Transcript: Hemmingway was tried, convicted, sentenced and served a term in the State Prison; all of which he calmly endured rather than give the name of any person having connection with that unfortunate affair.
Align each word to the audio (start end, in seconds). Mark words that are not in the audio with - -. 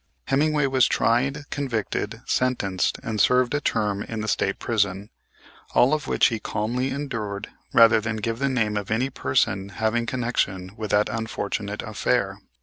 Hemmingway 0.29 0.65
was 0.65 0.87
tried, 0.87 1.47
convicted, 1.51 2.23
sentenced 2.25 2.97
and 3.03 3.21
served 3.21 3.53
a 3.53 3.61
term 3.61 4.01
in 4.01 4.21
the 4.21 4.27
State 4.27 4.57
Prison; 4.57 5.11
all 5.75 5.93
of 5.93 6.07
which 6.07 6.29
he 6.29 6.39
calmly 6.39 6.89
endured 6.89 7.49
rather 7.71 8.01
than 8.01 8.15
give 8.15 8.39
the 8.39 8.49
name 8.49 8.77
of 8.77 8.89
any 8.89 9.11
person 9.11 9.69
having 9.69 10.07
connection 10.07 10.71
with 10.75 10.89
that 10.89 11.07
unfortunate 11.07 11.83
affair. 11.83 12.39